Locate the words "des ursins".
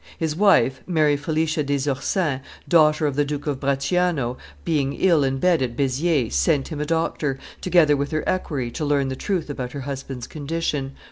1.61-2.41